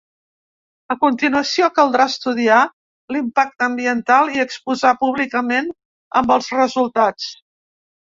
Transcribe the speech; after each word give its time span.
A 0.93 0.95
continuació 1.01 1.67
caldrà 1.79 2.07
estudiar 2.11 2.61
l’impacte 3.15 3.65
ambiental 3.67 4.31
i 4.37 4.41
exposar 4.45 4.95
públicament 5.03 5.69
amb 6.23 6.35
els 6.37 6.49
resultats. 6.57 7.29